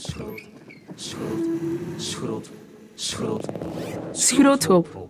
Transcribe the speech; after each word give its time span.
Schroot, 0.00 0.40
schroot, 0.96 1.44
schroot, 1.96 2.50
schroot. 2.94 3.44
Schroothoop. 4.12 5.08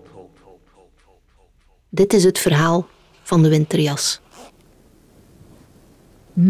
Dit 1.88 2.12
is 2.12 2.24
het 2.24 2.38
verhaal 2.38 2.88
van 3.22 3.42
de 3.42 3.48
winterjas. 3.48 4.20
Ik 6.34 6.42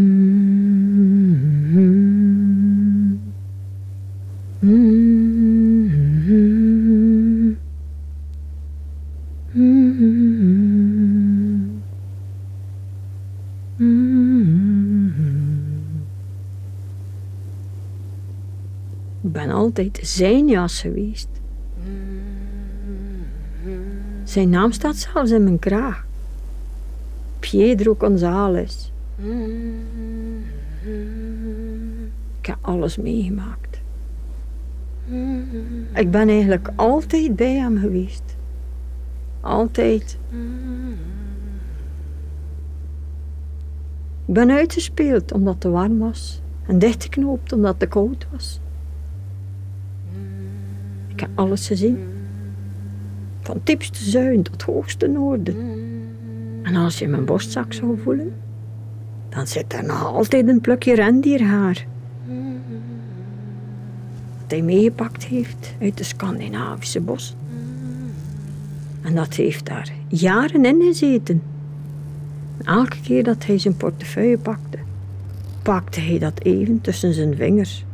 ben 19.33 19.51
altijd 19.51 19.99
zijn 20.03 20.49
jas 20.49 20.81
geweest. 20.81 21.29
Zijn 24.25 24.51
naam 24.51 24.73
staat 24.73 24.97
zelfs 24.97 25.31
in 25.31 25.45
mijn 25.45 25.59
kraag. 25.59 26.07
Pedro 27.39 27.95
González. 27.99 28.91
Ik 32.39 32.47
heb 32.47 32.59
alles 32.61 32.97
meegemaakt. 32.97 33.81
Ik 35.95 36.11
ben 36.11 36.29
eigenlijk 36.29 36.69
altijd 36.77 37.37
bij 37.37 37.55
hem 37.55 37.79
geweest. 37.79 38.23
Altijd. 39.41 40.19
Ik 44.27 44.35
ben 44.35 44.51
uitgespeeld 44.51 45.33
omdat 45.33 45.63
het 45.63 45.73
warm 45.73 45.99
was. 45.99 46.41
En 46.67 46.79
dichtgeknoopt 46.79 47.53
omdat 47.53 47.75
het 47.79 47.89
koud 47.89 48.27
was. 48.33 48.61
Ik 51.21 51.27
heb 51.27 51.39
alles 51.39 51.67
gezien. 51.67 51.99
Van 53.41 53.61
diepste 53.65 54.05
zuiden 54.05 54.43
tot 54.43 54.63
hoogste 54.63 55.07
noorden. 55.07 55.57
En 56.63 56.77
als 56.77 56.99
je 56.99 57.09
mijn 57.09 57.25
borstzak 57.25 57.73
zou 57.73 57.99
voelen, 58.03 58.35
dan 59.29 59.47
zit 59.47 59.73
er 59.73 59.85
nog 59.85 60.05
altijd 60.05 60.49
een 60.49 60.61
plukje 60.61 60.95
rendierhaar. 60.95 61.87
Dat 64.41 64.51
hij 64.51 64.63
meegepakt 64.63 65.25
heeft 65.25 65.75
uit 65.81 65.97
de 65.97 66.05
Scandinavische 66.05 67.01
bos. 67.01 67.37
En 69.01 69.15
dat 69.15 69.35
heeft 69.35 69.67
daar 69.67 69.93
jaren 70.09 70.65
in 70.65 70.83
gezeten. 70.83 71.43
En 72.57 72.65
elke 72.65 73.01
keer 73.01 73.25
dat 73.25 73.47
hij 73.47 73.59
zijn 73.59 73.77
portefeuille 73.77 74.39
pakte, 74.39 74.79
pakte 75.63 76.01
hij 76.01 76.19
dat 76.19 76.41
even 76.43 76.81
tussen 76.81 77.15
zijn 77.15 77.37
vingers. 77.37 77.85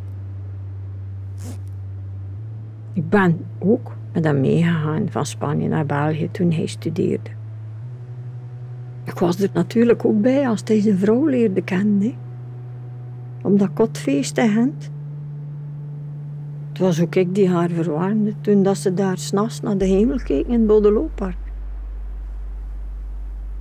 Ik 2.96 3.08
ben 3.08 3.46
ook 3.58 3.92
met 4.12 4.24
hem 4.24 4.40
meegegaan 4.40 5.10
van 5.10 5.26
Spanje 5.26 5.68
naar 5.68 5.86
België 5.86 6.30
toen 6.30 6.52
hij 6.52 6.66
studeerde. 6.66 7.30
Ik 9.04 9.18
was 9.18 9.40
er 9.40 9.50
natuurlijk 9.52 10.04
ook 10.04 10.20
bij 10.20 10.48
als 10.48 10.62
hij 10.64 10.80
zijn 10.80 10.98
vrouw 10.98 11.26
leerde 11.26 11.62
kennen. 11.62 12.14
Op 13.42 13.58
dat 13.58 13.70
kotfeest 13.74 14.38
in 14.38 14.48
Gent. 14.48 14.90
Het 16.68 16.78
was 16.78 17.00
ook 17.00 17.14
ik 17.14 17.34
die 17.34 17.48
haar 17.48 17.70
verwarmde 17.70 18.32
toen 18.40 18.62
dat 18.62 18.76
ze 18.78 18.94
daar 18.94 19.18
s'nachts 19.18 19.60
naar 19.60 19.78
de 19.78 19.84
hemel 19.84 20.16
keken 20.16 20.52
in 20.52 20.58
het 20.58 20.66
Bodelooppark. 20.66 21.38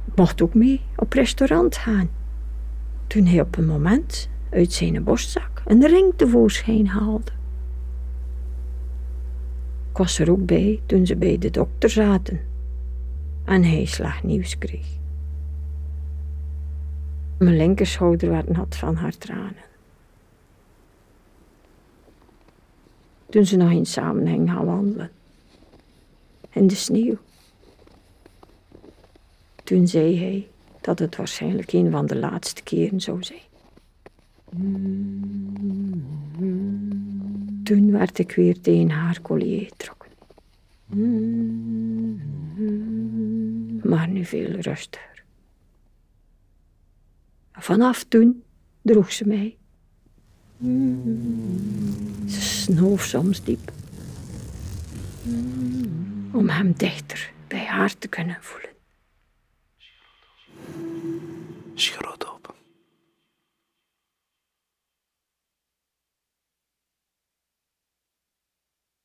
Ik 0.06 0.16
mocht 0.16 0.41
ook 0.41 0.53
mee 0.53 0.81
op 0.95 1.13
restaurant 1.13 1.75
gaan. 1.75 2.09
Toen 3.08 3.25
hij 3.25 3.41
op 3.41 3.58
een 3.58 3.67
moment 3.67 4.30
uit 4.50 4.73
zijn 4.73 5.03
borstzak 5.03 5.61
een 5.66 5.88
ring 5.88 6.13
tevoorschijn 6.16 6.88
haalde. 6.88 7.31
Ik 9.96 10.02
was 10.02 10.20
er 10.20 10.32
ook 10.32 10.46
bij 10.46 10.82
toen 10.86 11.06
ze 11.06 11.16
bij 11.16 11.38
de 11.38 11.52
dokter 11.52 11.90
zaten 11.90 12.40
en 13.46 13.64
hij 13.64 13.86
slagnieuws 13.86 14.58
kreeg. 14.58 14.88
Mijn 17.38 17.58
linkerschouder 17.58 18.30
werd 18.30 18.50
nat 18.50 18.75
van 18.75 18.96
haar 18.96 19.18
tranen. 19.18 19.64
Toen 23.30 23.46
ze 23.46 23.56
nog 23.56 23.69
eens 23.69 23.92
samen 23.92 24.28
gingen 24.28 24.50
gaan 24.50 24.66
wandelen. 24.66 25.12
In 26.50 26.68
de 26.68 26.75
sneeuw. 26.75 27.18
Toen 29.64 29.88
zei 29.88 30.19
hij 30.19 30.48
dat 30.81 31.00
het 31.00 31.16
waarschijnlijk 31.16 31.74
een 31.74 31.92
van 31.92 32.06
de 32.06 32.16
laatste 32.16 32.64
keren 32.64 33.02
zou 33.02 33.24
zijn. 33.24 33.55
Toen 37.66 37.92
werd 37.92 38.20
ik 38.20 38.31
weer 38.31 38.62
tegen 38.62 38.90
haar 38.90 39.22
collier 39.22 39.68
getrokken. 39.68 40.12
Maar 43.84 44.08
nu 44.08 44.26
veel 44.26 44.50
rustiger. 44.50 45.24
Vanaf 47.52 48.04
toen 48.04 48.44
droeg 48.81 49.12
ze 49.12 49.28
mij. 49.28 49.58
Ze 52.28 52.42
snoof 52.42 53.04
soms 53.04 53.44
diep. 53.44 53.72
Om 56.31 56.50
hem 56.50 56.74
dichter 56.78 57.31
bij 57.48 57.66
haar 57.66 57.98
te 57.98 58.08
kunnen 58.08 58.38
voelen. 58.42 58.70
Schroot, 61.74 62.25